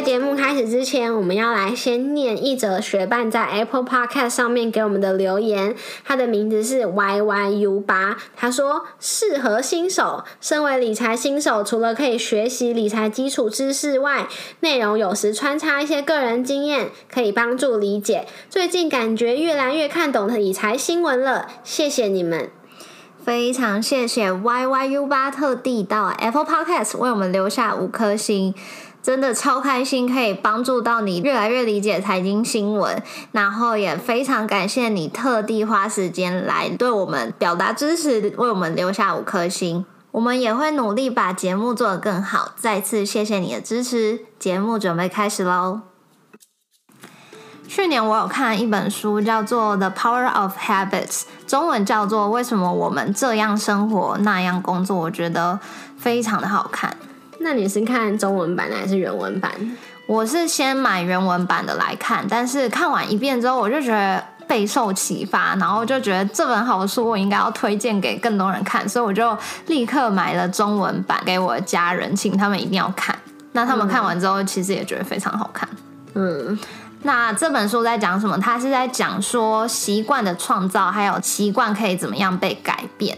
[0.00, 5.76] 在节目开始之前，我们要来先念一则学伴在 Apple Podcast 上面给我们的留言。
[6.06, 10.24] 他的名字是 Y Y U 八，他说适合新手。
[10.40, 14.26] 身为理财新手，除了可以学习理财基础知识外，
[14.60, 18.26] 内容有时穿插一些个人经验，可以帮助理解。
[18.48, 22.48] 最近感觉越来越看懂的理财新闻了，谢谢你们，
[23.22, 28.54] 非常谢谢 Y Y U 八特地到 Apple Podcast 为我们留下五颗星。
[29.02, 39.84] 真的超开心，可以帮助到你越来越理解财经新闻，然后也非常感谢你特地花时间来对我们表达支持，为我们留下五颗星。
[40.12, 42.52] 我们也会努力把节目做得更好。
[42.56, 45.82] 再次谢谢你的支持，节目准备开始喽。
[47.68, 51.06] 去年我有看一本书，叫做《The Power of Habits》，
[51.46, 55.60] 中文叫做《为什么我们这样生活那样工作》，我觉得
[55.96, 56.96] 非常的好看。
[57.42, 59.50] 那你是看中文版的还是原文版？
[60.06, 69.36] 我是先买原文版的来看，但是看完一遍之后，我就觉得备受启发，然后就觉得这本好书我应该要推荐给更多人看，所以我就
[69.68, 73.16] 立刻买了中文版给我的家人，请他们一定要看。
[73.52, 75.68] 那他们看完之后，其实也觉得非常好看。
[76.14, 76.58] 嗯，
[77.02, 78.36] 那这本书在讲什么？
[78.38, 83.16] 它是在讲说习惯的创造，还有习惯可以怎么样被改变。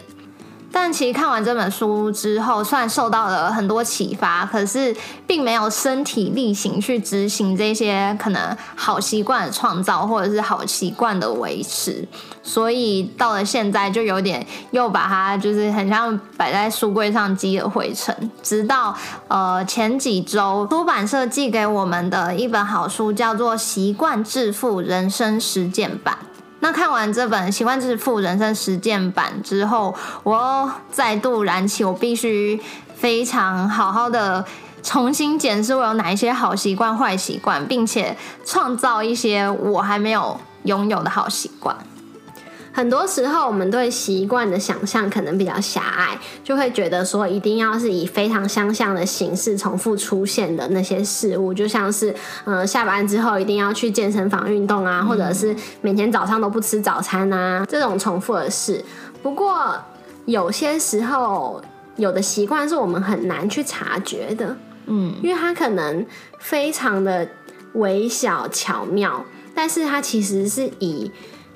[0.72, 12.08] 但其实看完这本书之后，虽然受到了很多启发，可是并没有身体力行去执行这些可能好习惯的创造，或者是好习惯的维持。
[12.42, 18.30] 所以到了现在，就有点又把它就是很像摆在书柜上积了灰尘。
[18.42, 18.96] 直到
[19.28, 26.16] 呃前几周，出版社寄给我们的一本好书，叫做《习惯致富人生实践版》。
[26.62, 29.92] 那看完这本《习惯致富人生实践版》之后，
[30.22, 32.60] 我再度燃起我必须
[32.94, 34.44] 非常好好的
[34.80, 38.16] 重新检视我有哪一些好习惯、坏习惯，并且
[38.46, 41.76] 创造一些我还没有拥有的好习惯。
[42.74, 52.14] 很多时候，我们对习惯的想象可能比较狭隘，就会觉得说一定要是以非常相像的形式重复出现的那些事物，就像是
[52.46, 58.82] 嗯下班之后一定要去健身房运动啊，或者是每天早上都不吃早餐啊这种重复的事。
[59.22, 59.76] 不过
[60.24, 61.62] 有些时候，
[61.96, 64.56] 有的习惯是我们很难去察觉的，
[64.86, 66.06] 嗯，因为它可能
[66.38, 67.28] 非常的
[67.74, 69.22] 微小巧妙，
[69.54, 71.12] 但是它其实是以。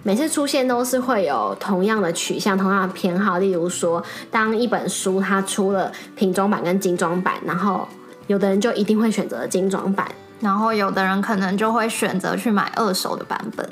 [0.06, 3.40] 每次出现都是会有同样的取向、同样的偏好。
[3.40, 4.00] 例如说，
[4.30, 7.88] 当一本书它出了瓶装版跟精装版，然后
[8.28, 10.08] 有的人就一定会选择精装版，
[10.40, 13.68] 然后有的人可能就会选择去买二手的版本。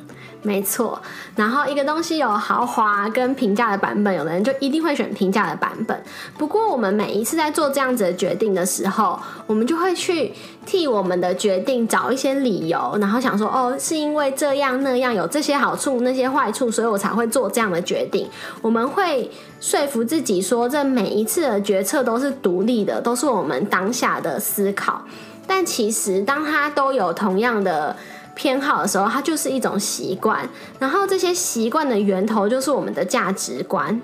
[0.47, 1.01] 没错，
[1.37, 5.99] 然后一个东西有豪华跟平价的版本，有的人就一定会选平价的版本。
[6.37, 10.35] 不过，我们每一次在做这样子的决定的时候，我们就会去
[10.67, 18.29] 替我们的决定找一些理由，然后想说，哦，是因为这样那样有这些好处、那些坏处，所以我才会做这样的决定。
[18.61, 19.31] 我们会
[19.63, 25.03] 说服自己说，这每一次的决策都是独立的，都是我们当下的思考。
[25.47, 27.97] 但其实，当它都有同样的。
[28.37, 30.45] 偏好的时候，它就是一种习惯，
[30.81, 34.03] 然后这些习惯的源头就是我们的价值观，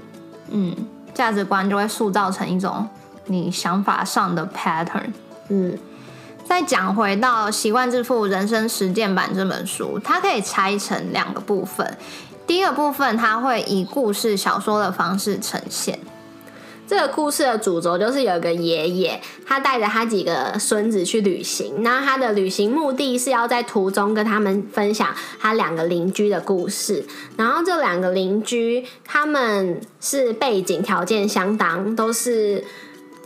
[0.50, 0.72] 嗯，
[1.12, 2.88] 价值观就会塑造成一种
[3.26, 5.12] 你想法上的 pattern，
[5.48, 5.76] 嗯。
[6.44, 11.98] 再讲回到《习惯致富人生实践版》这本书，它可以拆成两个部分，
[12.46, 15.98] 第一个部分它会以故事小说的方式呈现。
[16.90, 21.84] 这个故事的主轴就是有一个爷爷，他带着他几个孙子去旅行。
[21.84, 27.04] 那他的旅行目的是要在途中跟他们分享他两个邻居的故事。
[27.36, 32.64] 然后这两个邻居他们是背景条件相当，都是。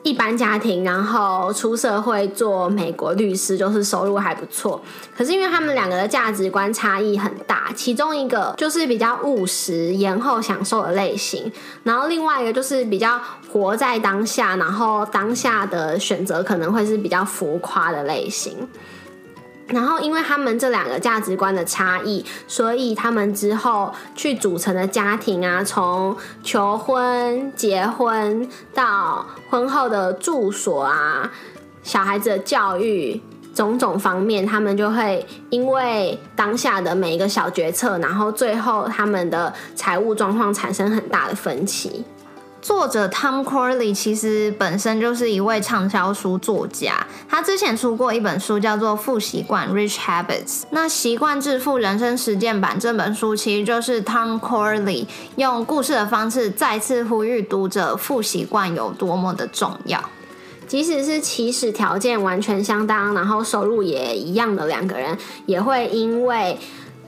[0.05, 4.81] 一般家庭，然后出社会做美国律师，就是收入还不错。
[5.17, 11.51] 可是因为他们两个的价值观差异很大，其中一个就是比较务实、延后享受的类型，
[11.83, 13.19] 然后另外一个就是比较
[13.51, 18.69] 活在当下，然后当下的选择可能会是比较浮夸的类型。
[19.69, 31.32] 然后，因为他们这两个价值观的差异，所以他们之后去组成的家庭啊，从求婚、结婚到婚后的住所啊，
[31.82, 33.20] 小孩子的教育
[33.55, 42.05] 种种方面，他们就会因为当下的每一个小决策，然后最后他们的财务状况产生很大的分歧。
[42.64, 50.46] 作者 Tom Corley 其实本身就是一位畅销书作家，他之前出过一本书叫做《富习惯 （Rich Habits）》。
[50.70, 55.06] 那《习惯致富人生实践版》这本书其实就是 Tom Corley
[55.37, 60.02] 用故事的方式再次呼吁读者富习惯有多么的重要。
[60.66, 65.14] 即使是起始条件完全相当，然后收入也一样的两个人，
[65.44, 66.58] 也会因为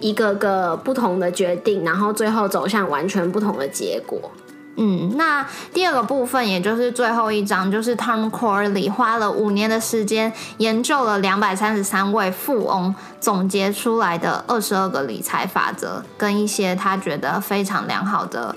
[0.00, 4.30] 一个个不同的决定，然后最后走向完全不同的结果。
[4.78, 18.54] 嗯，那第二个部分，也就是最后一章，就是 Tom Corley 花了五年的时间研究了两百三十三位富翁，总结出来的二十二个理财法则，跟一些他觉得非常良好的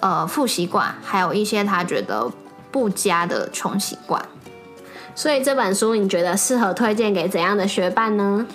[0.00, 2.30] 呃富习惯，还有一些他觉得
[2.70, 4.24] 不佳的穷习惯。
[5.14, 8.46] 所以这本书你觉得适合推荐给怎样的学伴呢？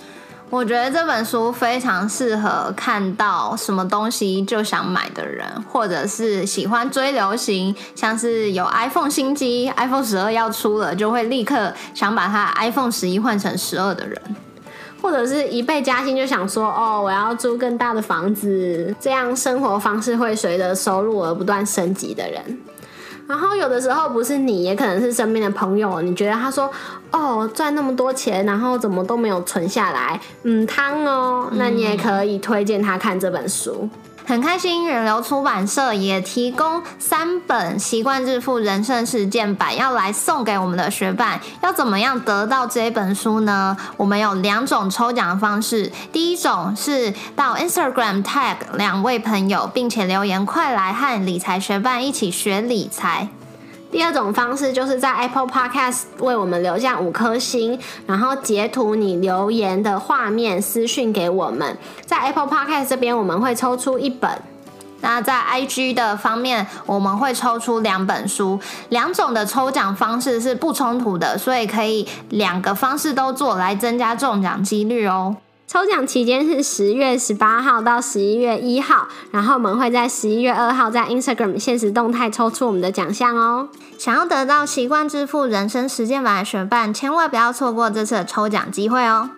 [0.54, 14.16] 我觉得这本书非常适合看到什么东西就想买的人，或者是喜欢追流行，像是有 iPhone 新机，iPhone 十二要出了，就会立刻想把它 iPhone 十一换成十二的人，
[15.02, 22.60] 或者是一倍加薪就想说哦，我要住更大的房子，这样生活方式会随着收入而不断升级的人。
[23.26, 26.00] 然后有的时候不是你，也可能是身边的朋友。
[26.02, 26.70] 你觉得他说
[27.10, 33.88] 哦赚那么多钱，然后怎么都没有存下来，嗯，汤哦，那你也可以推荐他看这本书。
[34.26, 41.38] 很开心，人流出版社也提供三本《习惯致富人生实践版》要来送给我们的学伴。
[41.60, 43.76] 要怎么样得到这本书呢？
[43.98, 45.92] 我们有两种抽奖方式。
[46.10, 53.28] 第一种是到 Instagram tag 两位朋友，并且留言“快来和理财学伴一起学理财”。
[53.94, 64.28] 第二种方式就是在 Apple Podcast 为我们留下五颗星，然后截图你留言的画面私讯给我们，在 Apple Podcast 这边我们会抽出一本。
[65.00, 68.58] 那在 IG 的方面，我们会抽出两本书，
[68.88, 75.36] 两种的抽奖方式是不冲突的，所以可以两个方式都做来增加中奖几率哦。
[75.66, 83.68] 抽奖期间是十月十八号到十一月一号，然后我们会在十一月二号在 Instagram 现实动态抽出我们的奖项哦。
[83.98, 89.30] 想要得到习惯致富人生实践版的学伴，千万不要错过这次的抽奖机会哦。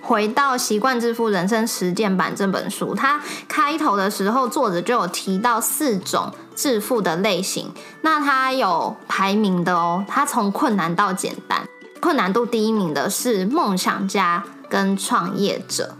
[0.00, 7.72] 回到《习惯致富人生实践版》这本书，它开头的时候作者就有提到四种致富的类型，
[8.02, 10.04] 那它有排名的哦。
[10.06, 11.66] 它从困难到简单，
[12.00, 14.44] 困难度第一名的是梦想家。
[14.74, 15.94] 跟创业者、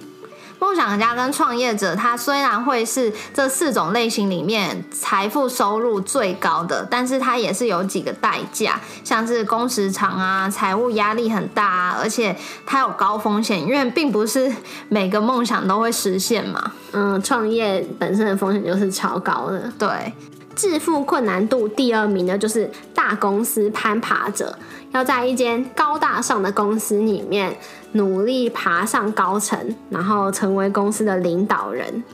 [0.59, 12.37] 梦想家跟创业者，他虽然会是这四种类型里面财富收入最高的，但是他也是有几个代价，像是工时长啊、财务压力很大啊，而且
[12.67, 14.53] 他有高风险，因为并不是
[14.89, 16.73] 每个梦想都会实现嘛。
[16.91, 19.73] 嗯，创业本身的风险就是超高的。
[19.79, 20.13] 对，
[20.57, 24.59] 致富困难度第二名的就是大公司攀爬者。
[24.93, 27.59] 要在一间高大上的公司里面
[27.95, 32.05] 努力爬上高层，然后成为公司的领导人。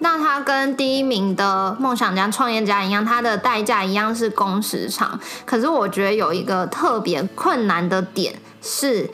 [0.00, 5.18] 那他跟第一名的梦想家、创业家一样，他的代价一样是工时长。
[5.46, 9.08] 可是我觉得有一个特别困难的点是，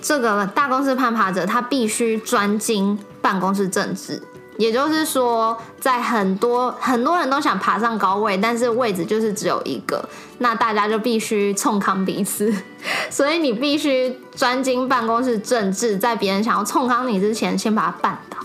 [0.00, 4.22] 这个大公司攀爬者他必须专精办公室政治。
[4.56, 10.06] 也就是说，在很多很多人都想爬上高位，但是位置就是只有一个，
[10.38, 12.52] 那大家就必须冲康彼此，
[13.08, 18.36] 所以你必须专精办公室政治，在别人想要冲康你之前，先把它绊倒。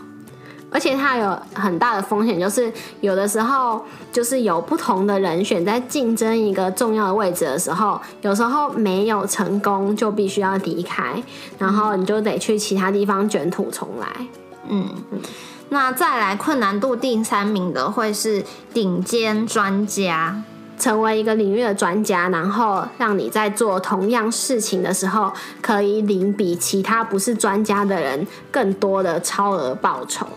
[0.71, 2.69] 而且它有很大的风险，就是
[2.99, 3.81] 有的时候
[4.11, 11.23] 就是有不同的人选在竞争一个重要的位置的时候，有时候没有成功就必须要离开，
[11.57, 14.07] 然后你就得去其他地方卷土重来。
[14.67, 14.89] 嗯。
[15.69, 18.43] 那再来困难度第三名的会是
[18.73, 20.41] 顶尖专家，
[20.77, 30.27] 成为一个领域的专家，然后让你在做同样事情的时候，可以领比其他不是专家的人更多的超额报酬。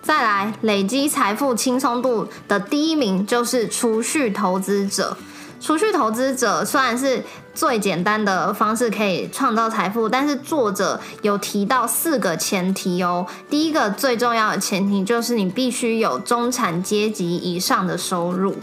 [0.00, 5.16] 再来累积财富轻松度的第一名就是储蓄投资者。
[5.60, 7.22] 储蓄投资者虽然是
[7.54, 13.26] 最简单的方式可以创造财富，但是作者有提到四个前提哦。
[13.50, 18.54] 第一个最重要的前提就是你必须有中产阶级以上的收入。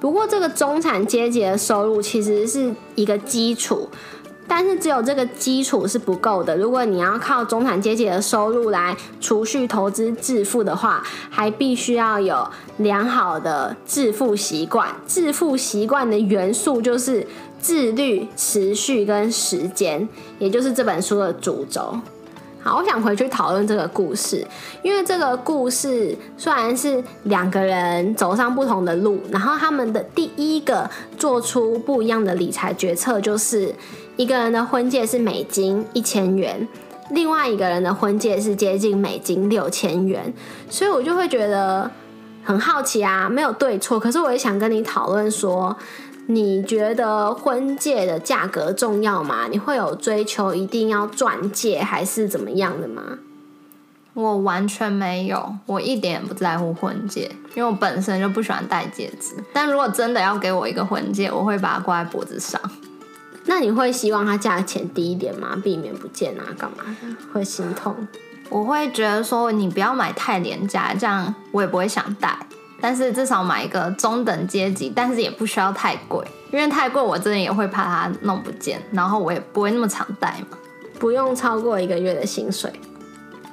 [0.00, 3.88] 不过这个中产阶级的收入其实是一个基础。
[4.48, 6.56] 但是只有这个基础是不够的。
[6.56, 14.88] 如果你要靠中产阶级的收入来储蓄投资致富的话，还必须要有良好的致富习惯。
[15.04, 17.26] 致富习惯的元素就是
[17.60, 20.08] 自律、持续跟时间，
[20.38, 21.98] 也就是这本书的主轴。
[22.62, 24.44] 好，我想回去讨论这个故事，
[24.82, 33.72] 因为这个故事虽然是两个人走上不同的路，然后他们的第一个做出不一样的理财决策，就是
[34.16, 36.66] 一个人的婚戒是美金一千元，
[37.10, 40.34] 另外一个人的婚戒是接近美金六千元，
[40.68, 41.88] 所以我就会觉得
[42.42, 45.76] 很好奇啊，没有对错，可是我也想跟你讨论说。
[46.28, 49.46] 你觉得婚戒的价格重要吗？
[49.50, 53.18] 你会有追求一定要钻戒还是怎么样的吗？
[54.14, 59.34] 我完全没有，我一点也不在乎婚戒，因为我本身就不喜欢戴戒指。
[59.52, 62.60] 但如果真的要给我一个婚戒，我会把它挂在脖子上。
[63.44, 65.56] 那你会希望它价钱低一点吗？
[65.62, 67.16] 避免不见啊，干嘛的？
[67.32, 68.08] 会心痛？
[68.48, 72.38] 我会觉得说你不要买太廉价，这样我也不会想戴。
[72.80, 80.58] 但是至少买一个中等阶级，但是也不需要太贵，因为太贵我真的也会怕它弄不见，然后我也不会那么常戴嘛。
[80.98, 82.72] 不用超过一个月的薪水。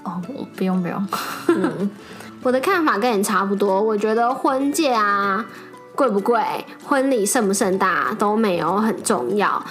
[0.04, 0.22] 哦，
[0.56, 1.08] 不用不用。
[1.48, 1.90] 嗯，
[2.42, 5.46] 我的看法跟你差不多，我觉得婚戒啊
[5.96, 6.42] 贵不贵，
[6.84, 9.64] 婚礼盛不盛大都没有很重要。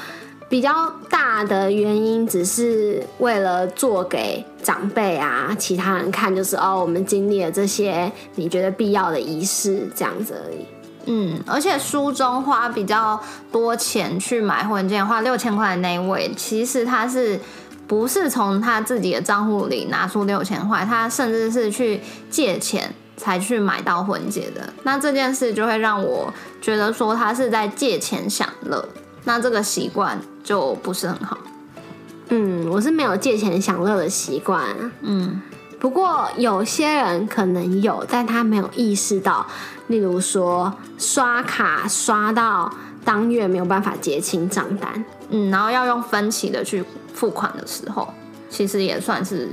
[0.49, 10.67] 比较大的原因，只是为了做给长辈啊、其他人看，就是哦，我们经历了这些你觉得必要的仪式，这样子而已。
[11.07, 17.41] 嗯，而且书中花比较多钱去买婚戒，花六千块的那位，其实他是
[17.89, 20.85] 不是从他自己的账户里拿出六千块？
[20.85, 22.01] 他甚至是去
[22.31, 24.73] 借钱才去买到婚戒的。
[24.85, 28.89] 那这件事就会让我觉得说，他是在借钱享乐。
[29.25, 31.37] 那这个习惯就不是很好。
[32.73, 34.65] 嗯，我是没有借钱享乐的习惯。
[35.03, 35.41] 嗯，
[35.79, 39.47] 不过有些人可能有，但他没有意识到。
[39.89, 42.73] 例如说，刷卡刷到
[43.05, 48.09] 当月没有办法结清账单，嗯，然后要用分期的去付款的时候，
[48.49, 49.51] 其实也算是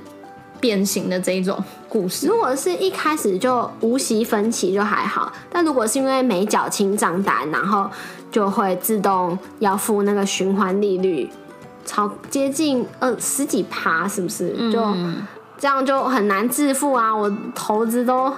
[0.61, 2.27] 变形的这一种故事。
[2.27, 7.89] 如果是一开始就无息分期就还好，但如果是因为没缴清账单，然后
[8.31, 11.29] 就会自动要付那个循环利率，
[11.89, 14.71] 超接近呃十几趴，是不是？
[14.71, 14.79] 就
[15.57, 17.15] 这样就很难致富啊！
[17.15, 18.31] 我投资都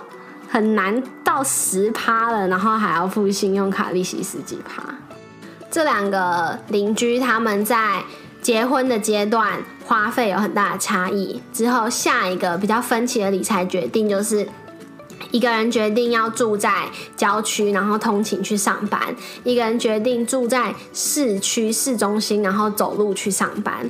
[0.47, 4.81] 很难到十趴了，然后还要付信用卡利息十几趴。
[5.69, 8.01] 这两个邻居他们在
[8.41, 14.47] 结婚的阶段花费有很大的差异，之后下一个比较分歧的理财决定就是。
[15.31, 16.85] 一个人决定要住在
[17.15, 18.99] 郊区，然后通勤去上班；
[19.43, 23.89] 一个人决定住在市区市中心，然后走路去上班。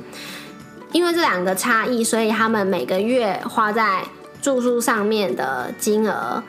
[0.92, 4.04] 因为这两个差异，所以他们每个月花在
[4.40, 6.42] 住宿上面的金额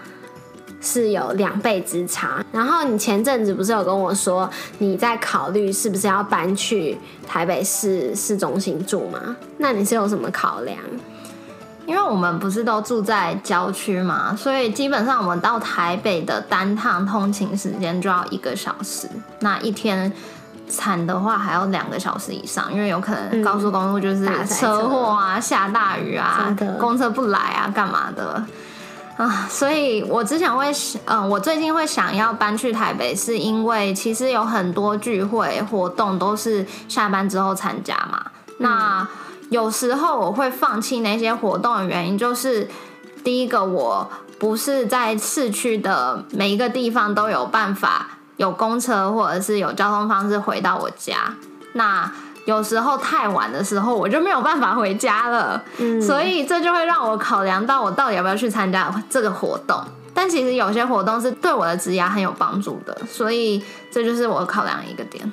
[0.81, 2.45] 是有两倍之差。
[2.51, 9.35] 然后你前阵子不是有跟我说你在考虑是不是要搬去台北市市中心住吗？
[9.57, 10.77] 那你是有什么考量？
[11.85, 19.07] 因为我们不是都住在郊区嘛，所以基本上我们到台北的单趟通勤时间就要一个小时。
[19.39, 20.11] 那一天
[20.69, 28.41] 惨的话还要两个小时以上，因为有可能高速公路就是车祸啊、下大雨啊、公车不来啊、干嘛的
[29.17, 29.45] 啊。
[29.49, 30.71] 所以我之前会，
[31.05, 38.23] 嗯，我最近会想要搬去台北，是因为其实有很多聚会活动都是下班之后参加嘛。
[38.59, 39.05] 那
[39.53, 42.67] 有时候我会放弃那些活动的原因，就是
[43.23, 48.07] 第一个，我不是在市区的每一个地方都有办法
[48.37, 51.35] 有公车或者是有交通方式回到我家。
[51.73, 52.11] 那
[52.45, 55.63] 有时候太晚的时候，我就没有办法回家了。
[55.77, 59.79] 嗯，所以这就会让我考量到我到底要不要去参加这个活动。
[60.15, 65.31] 但其实有些活动是对我的职业很有帮助的，所以这就是我考量一个点。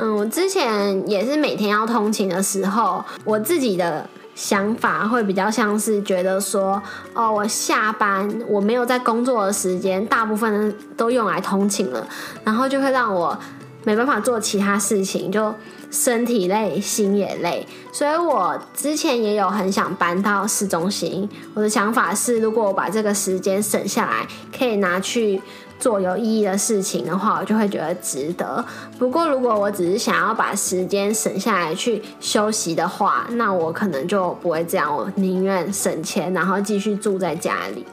[0.00, 6.80] 嗯，我之前也是每天要通勤的时候，我自己的想法会比较像是觉得说，
[7.14, 12.06] 哦，我下班我没有在工作的时间，大部分都用来通勤了，
[12.44, 13.36] 然后就会让我
[13.82, 15.52] 没办法做其他事情，就
[15.90, 17.66] 身体累，心也累。
[17.92, 21.28] 所以我之前也有很想搬到市中心。
[21.54, 25.42] 我的想法是，如果我把这个时间省下来，可以拿去。
[25.78, 28.64] 做有意义的事情的话，我就会觉得值得。
[28.98, 34.94] 不过，如果我只是想要把时间省下来去休息的话，那我可能就不会这样。
[34.94, 37.86] 我宁愿省钱，然后继续住在家里。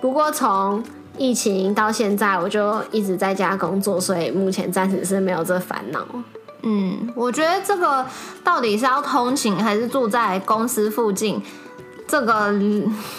[0.00, 0.82] 不过，从
[1.16, 6.06] 疫情到现在，我就一直在家工作，所以目前暂时是没有这烦恼。
[6.62, 8.04] 嗯，我觉得这个
[8.44, 11.42] 到底是要通勤还是住在公司附近？
[12.08, 12.52] 这个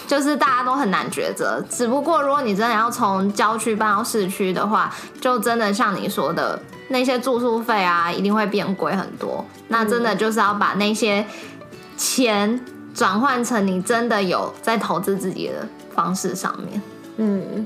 [0.08, 9.44] 就是大家都很难抉择，只不过如果你真的要从郊区搬到市区的话，就真的像你说的那些住宿费啊，一定会变贵很多。
[9.68, 11.24] 那真的就是要把那些
[11.96, 12.60] 钱
[12.92, 16.82] 转换成你真的有在投资自己的方式上面。
[17.18, 17.64] 嗯，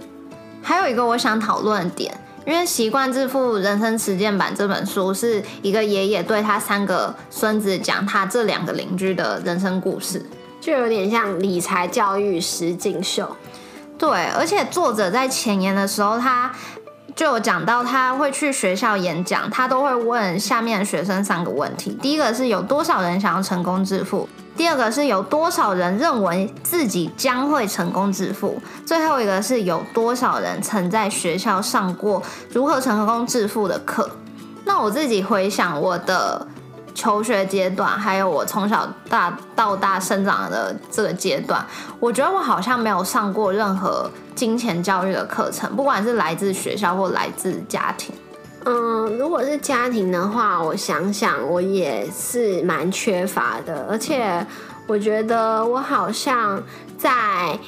[0.63, 2.15] 还有一个我想讨论的点，
[2.45, 10.23] 因为《习惯致富人生实践版》这本书是一个爷爷对他三个孙子讲他这两个邻居的人生故事，
[10.65, 13.37] 就有点像理财教育实境秀。
[13.99, 16.51] 对，而且作者在前言的时候，他
[17.15, 24.27] 就有讲到他会去学校演讲，他都会问下面学生三个问题：第一个是有多少人想要成功致富？
[24.57, 28.59] 第二个是有多少人认为自己将会成功致富？
[28.87, 34.09] 最后一个是有多少人曾在学校上过如何成功致富的课？
[34.65, 36.47] 那我自己回想我的
[36.95, 41.65] 求学阶段，还有我从小大到大生长的这个阶段，
[41.99, 48.15] 我觉得我好像没有上过任何金钱教育的课程，不管是来自学校或来自家庭。
[48.67, 54.47] 嗯，如果是家庭的话，我想想，我也是蛮缺乏的，而且
[54.87, 56.63] 我觉得我好像
[56.97, 57.59] 在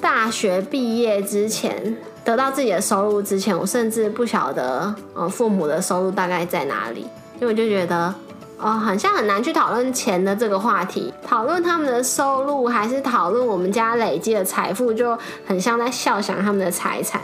[0.00, 8.12] 大学毕业之前得到自己的收入之前，我甚至不晓得呃父母的收入大概在哪里，因为我就觉得
[8.58, 17.20] 哦，好像很难去讨论钱的这个话题，讨论他们的收入，还是讨论我们家累积的财富，就很像在笑想他们的财产。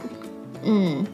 [0.62, 1.06] 嗯。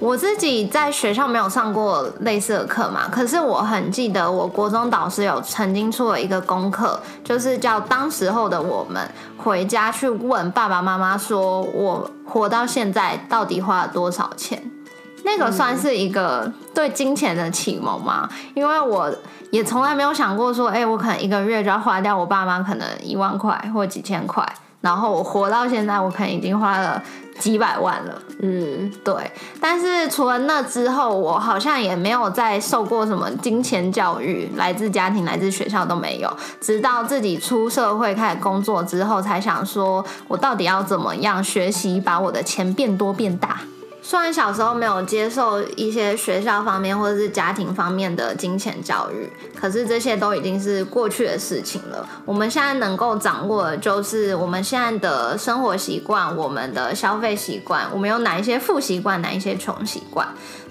[0.00, 14.70] 我自己在学校没有上过类似的课嘛，可是我很记得，我国中导师有曾经出了一个功课，就是叫当时候的我们回家去问爸爸妈妈，说我活到现在到底花了多少钱？
[15.28, 18.26] 那个算是一个对金钱的启蒙嘛？
[18.54, 19.14] 因为我
[19.50, 24.42] 也从来没有想过说，哎，我可能一个月就要花掉我爸妈可能一万块或几千块，
[24.80, 27.02] 然后我活到现在，我可能已经花了。
[27.38, 29.14] 几百万了，嗯，对。
[29.60, 36.28] 但是除了那之后，我好像也没有再受过什么金钱教育，来自家庭、来自学校都没有。
[36.60, 43.60] 直到自己出社会开始工作之后，才想说我到底要怎么样学习，把我的钱变多变大。
[44.08, 52.08] 虽然小时候没有接受一些学校方面或者是家庭方面的金钱教育，可是这些都已经是过去的事情了。
[52.24, 60.26] 我们现在能够掌握的就是我们现在的生活习惯、我们的消费习惯，我们有哪一些富习惯、哪一些穷习惯。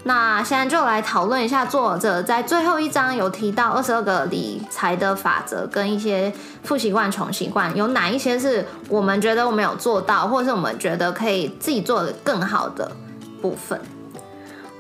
[0.06, 12.92] 那现在就来讨论一下，作者在最后一章有提到二十二个理财的法则跟一些富习惯、穷习惯，有哪一些是我们觉得我们有做到，或是我们觉得可以自己做的更好的？
[13.42, 13.80] 部分，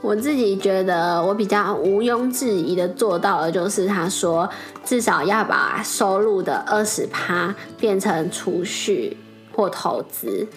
[0.01, 4.49] 我自己觉得我比较毋庸置疑的做到的，就是他说
[4.83, 9.15] 至少要把收入的二十趴变成储蓄
[9.53, 10.47] 或投资，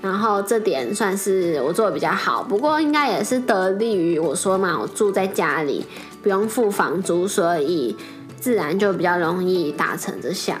[0.00, 2.42] 然后这点算是我做的比较好。
[2.42, 5.84] 不过应该也是得利于我说嘛，我住在家里
[6.22, 7.96] 不用付房租，所以
[8.40, 10.60] 自然就比较容易达成这项。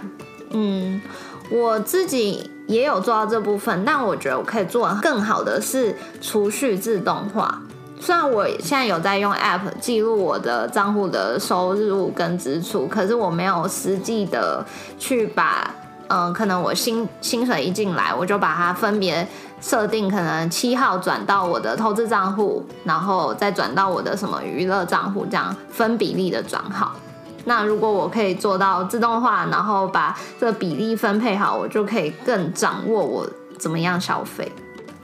[0.50, 1.02] 嗯，
[1.50, 2.51] 我自己。
[2.66, 7.60] 也有做到这部分，但我觉得我可以做更好的是储蓄自动化。
[8.00, 14.64] 虽然我现在有在用 App 记录我的账户的收入跟支出，可是我没有实际的
[14.98, 15.72] 去把，
[16.08, 19.24] 嗯，可能我薪薪水一进来，我就把它分别
[19.60, 26.96] 设定，可能七号转到我的投资账户，然后再转到我的什么娱乐账户，这样分比例的转好。
[27.44, 33.28] 那如果我可以做到自动化，然后把这个比例分配好，我就可以更掌握我
[33.58, 34.50] 怎么样消费。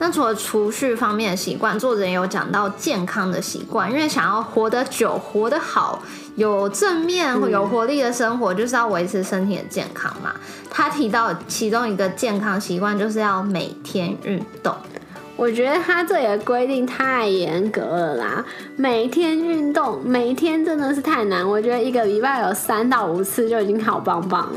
[0.00, 6.00] 那除了储蓄方面的习惯，作者也有讲到健康的习惯，因为想要活得久、活得好、
[6.36, 10.32] 有正面、有活力的生活，就是要维持身体的健康嘛。
[10.70, 14.72] 他提到其中一个健康习惯，就是要每天运动。
[15.38, 18.44] 我觉得他这也规定太严格了啦！
[18.74, 21.48] 每天运动，每天真的是太难。
[21.48, 24.52] 我觉得一个礼拜有三到五次就已经好棒棒。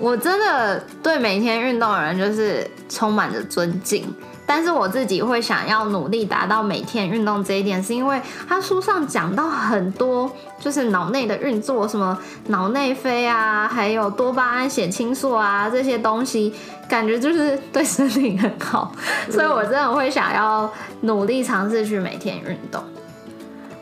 [0.00, 4.12] 我真的对每天运动的人就是充满着尊敬。
[4.48, 16.54] 但是我自己会想要努力达到每天运动这一点，是因为他书上讲到很多，就是脑内的运作，什么脑内啡啊，还有多巴胺、血清素啊这些东西，
[16.88, 18.90] 感觉就是对身体很好，
[19.30, 22.82] 所以我真的会想要努力尝试去每天运动。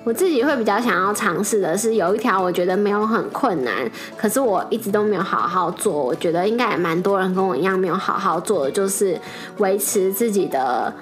[0.07, 5.93] 我自己会比较想要尝试的是，有一条我觉得没有很困难，可是我一直都没有好好做。
[5.93, 9.21] 我觉得应该也蛮多人跟我一样没有好好做的，就是
[9.57, 10.95] 维持自己的。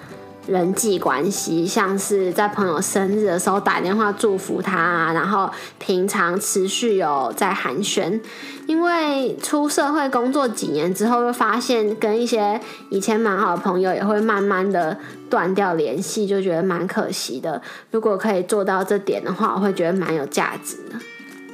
[0.47, 8.21] 人际关系，像是在朋友生日的时候打电话祝福他，然后平常持续有在寒暄。
[8.67, 14.97] 因为出社会工作几年之后，会发现跟一些以前蛮好的朋友也会慢慢的
[15.29, 17.61] 断掉联系，就觉得蛮可惜的。
[17.91, 20.99] 如果可以做到这点的话，我会觉得蛮有价值的。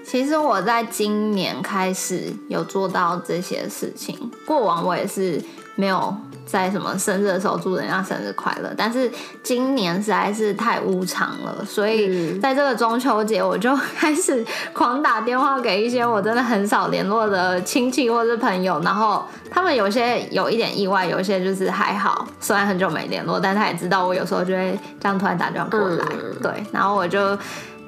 [0.04, 5.40] 其实我在今年开始有做到这些事情，过往我也是
[5.76, 6.14] 没有
[6.50, 9.10] 在什么生日的时候祝人家生日快乐，但是
[9.42, 26.04] 今年实在是太无常了，所以在这个中秋节我就开始狂打电话给一些我真的很少联络的亲戚或是朋友，然后他们有些有一点意外，有些就是还好，虽然很久没联络，但他也知道我有时候就会这样突然打电话过来，
[26.42, 27.38] 对，然后我就。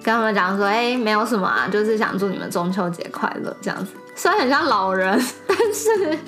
[0.02, 3.92] 跟他们讲说，哎，没有什么啊，就是想祝你们中秋节快乐这样子。
[4.14, 6.18] 虽然很像老人，但是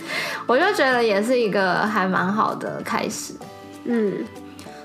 [0.46, 3.34] 我就觉得也是一个还蛮好的开始。
[3.84, 4.24] 嗯，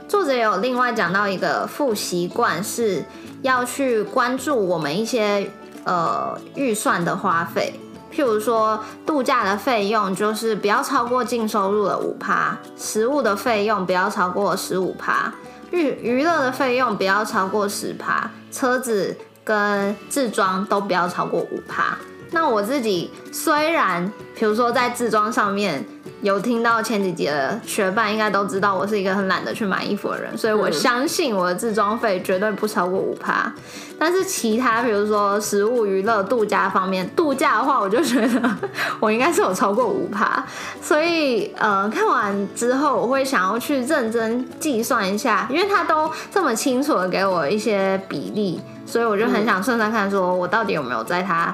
[0.08, 3.04] 作者有另外讲到一个副习惯，是
[3.42, 5.50] 要去关注我们一些
[5.86, 7.80] 呃预算的花费，
[8.14, 15.32] 譬如说度假的费用就是不要超过净收入的五趴，食物的费用不要超过十五趴。
[15.72, 21.98] 娱娱乐的费用不要超过十趴，车子跟自装都不要超过五趴。
[22.32, 25.86] 那我自己虽然，比如说在自装上面。
[26.22, 33.52] 有听到前几集的学伴应该都知道，我是一个很懒得去买衣服的人，所以我相信我的自装费绝对不超过五趴。
[33.98, 38.58] 但是其他比如说食物、娱乐、度假方面，度假的话，我就觉得
[39.00, 40.44] 我应该是有超过五趴。
[40.82, 51.54] 所以呃，看完之后我会想要去认真计算一下，因为他都这么清楚的给我一些比例，所以我就很想算算看，说我到底有没有在他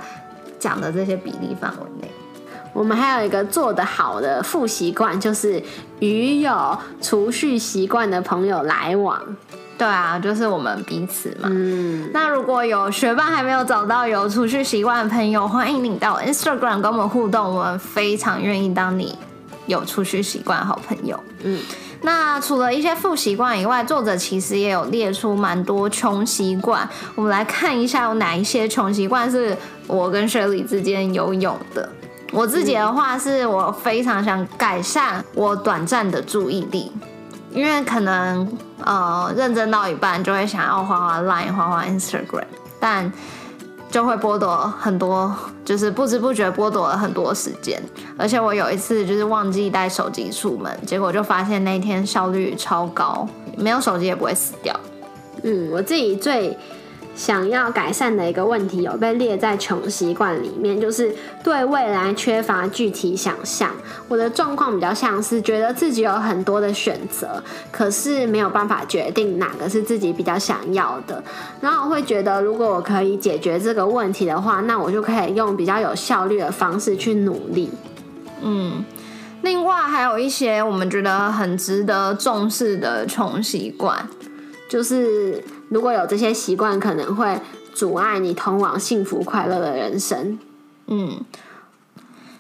[0.60, 2.12] 讲的这些比例范围内。
[2.76, 5.64] 我们还有一个做得好的副习惯，就是
[6.00, 9.18] 与有储蓄习惯的朋友来往。
[9.78, 11.48] 对啊，就是我们彼此嘛。
[11.50, 12.10] 嗯。
[12.14, 19.18] 那如果有学霸还没有找到有储蓄习惯的朋友，欢迎你到 Instagram 跟我们互动，我们非常愿意当你
[19.68, 21.18] 有储蓄习惯的好朋友。
[21.44, 21.58] 嗯。
[22.02, 26.88] 那除了一些副习惯以外，作者其实也有列出蛮多穷习惯。
[27.16, 29.58] 我们来看一下有哪一些穷习惯是
[29.88, 31.90] 我跟 Sally 之间有有的。
[32.32, 36.92] 我自己的话是我非常想改善我短暂的注意力，
[37.52, 42.46] 因为可能呃认真到一半就会想要滑滑 Line、滑滑 Instagram，
[42.80, 43.12] 但
[43.90, 45.34] 就会剥夺很多，
[45.64, 47.82] 就是不知不觉剥夺了很多时间。
[48.18, 54.78] 而且我有一次就是忘记带手机出门，结果就发现那天效率超高，没有手机也不会死掉。
[55.44, 56.58] 嗯，我自己最。
[57.16, 63.72] 想要改善的一个问题有被列在穷习惯里面，就是对未来缺乏具体想象。
[64.10, 71.24] 我的状况比较像是觉得自己有很多的选择，可是没有办法决定哪个是自己比较想要的。
[71.62, 77.72] 然后我会觉得，如果我可以解决这个问题的话，那我就可以用比较有效率的方式去努力。
[78.42, 78.84] 嗯，
[79.42, 84.06] 另外还有一些我们觉得很值得重视的穷习惯，
[84.68, 85.42] 就是。
[85.70, 87.40] 如果有这些习惯，可能会
[87.74, 90.40] 阻碍你通往幸福快乐的人生。
[90.88, 91.20] 嗯，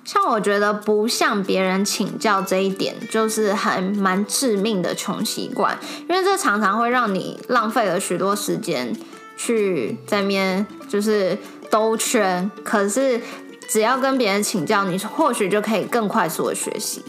[0.04, 8.96] 像我觉得不向别人请教这一点，就是还蛮致命的穷习惯，因为这常常会让你浪费了许多时间
[9.36, 11.38] 去在面就是
[11.72, 12.50] 兜圈。
[12.64, 13.20] 可是
[13.68, 17.04] 只要跟别人请教，你或许就可以更快速的学习。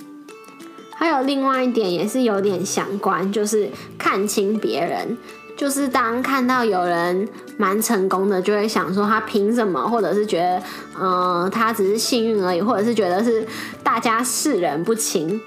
[0.94, 5.18] 还有另外一点也是有点相关，就是看清别人。
[5.56, 10.62] 就是当看到有人蛮成功的，就会想说他凭什么，或者是觉得，
[11.00, 13.46] 嗯，他只是幸运而已，或者是觉得是
[13.82, 15.40] 大家世人不清。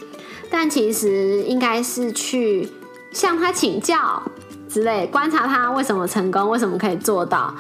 [0.50, 2.68] 但其实应该是去
[3.12, 4.22] 向他请教
[4.68, 7.54] 之类，观察他为什么成功，为什么可以做到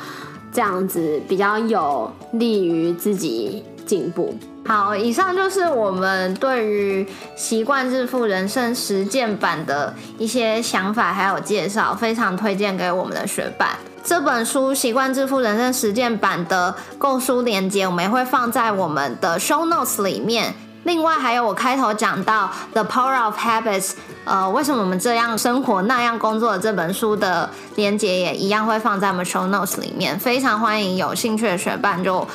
[0.51, 4.35] 这样子，比较有利于自己进步。
[4.69, 7.03] 好，以上就是我们对于
[7.35, 13.69] 《习惯致富人生实践版》的一些想法，还有介绍，非常推荐给我们的学伴。
[14.03, 20.53] 这本书《习惯致富人生实践版》的购书链接，我们也会放在我们的 show notes 里面。
[20.83, 23.87] 另外，还有我开头讲到《The Power of Habits》，
[24.25, 30.19] 呃，为什么我们这样生活那样工作的这本书的链接，也一样会放在我们 show notes 里面。
[30.19, 32.27] 非常欢迎有兴趣的学伴就，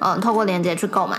[0.00, 1.16] 嗯，透过链接去购买。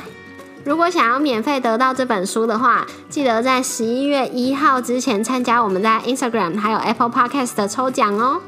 [0.68, 8.42] 如果想要免费得到这本书的话，记得在十一月一号之前参加我们在 Instagram 还有 Apple Podcast 的抽奖哦。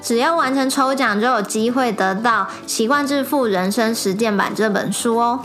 [0.00, 5.40] 只要完成抽奖，就有机会得到《习惯致富人生实践版》这本书哦。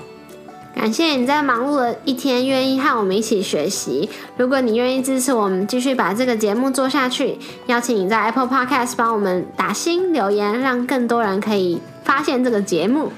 [0.76, 4.08] 感谢你在忙碌的一天愿意和我们一起学习。
[4.38, 13.12] 如果你愿意支持我们继续把这个节目做下去，邀请你在 Apple Podcast 帮我们打新留言，让更多人可以发现这个节目。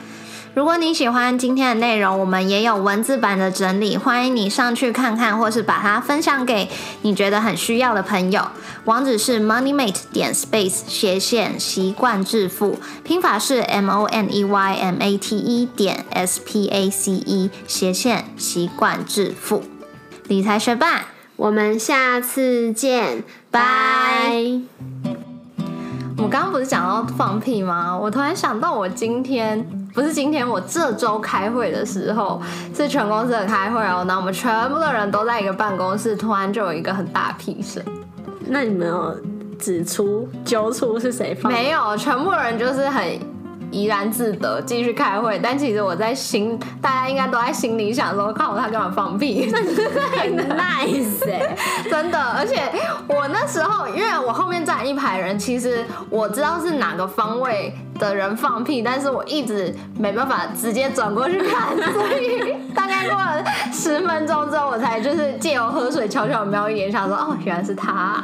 [0.53, 6.69] 如果你喜欢今天的内容，我们也有文字版的整理，欢迎你上去看看，或是把它分享给
[7.01, 8.45] 你觉得很需要的朋友。
[8.85, 16.39] 网址是 moneymate 点 space 斜线习惯致富，拼法是 m o n e y m a t e 点 s
[16.45, 19.63] p a c e 斜线习惯致富。
[20.27, 24.61] 理财学霸，我们下次见，拜。
[26.17, 27.97] 我刚刚不是讲到放屁吗？
[27.97, 32.41] 我突然想到，我今天不是今天，我这周开会的时候
[32.75, 37.83] 是全公司的开会哦，那我们全部的人都在一个办公室，突然就有一个很大屁声。
[38.47, 39.17] 那你们有
[39.59, 41.51] 指出揪出是谁放？
[41.51, 43.32] 没有，全部人就是很。
[43.73, 45.39] 怡然自得，继续开会。
[45.41, 49.49] 但其实我在心，大家应该都在心里想说：，看我他干嘛放屁？
[49.51, 51.55] 很 nice 哎，
[51.89, 52.19] 真的。
[52.21, 52.61] 而且
[53.07, 68.23] 我那时候，因为我后面站一排人，其实我知道是哪个方位的人放屁，但是我一直没办法直接转过去看，所以大概过了十分钟之后，我才就是借由喝水悄悄瞄一眼，想说：，哦，原来是他。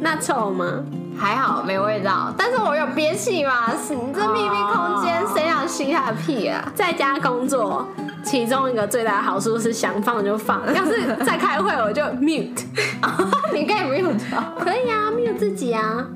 [0.00, 0.84] 那臭吗？
[1.18, 3.72] 还好没味道，但是我有憋气嘛？
[3.90, 6.64] 你这秘密空间，谁想吸他的屁啊？
[6.76, 7.88] 在家工作，
[8.22, 12.62] 其中一个最大的好处是想放就放，要是在开会我就 mute，
[13.52, 14.20] 你可以 mute，
[14.60, 16.06] 可以啊，mute 自己啊。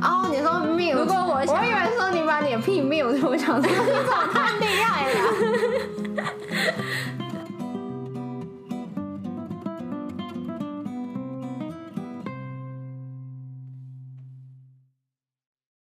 [0.00, 5.14] 哦，你说 mute，如果我，我以为说你把你的屁 mute，我想说你怎么太厉害了。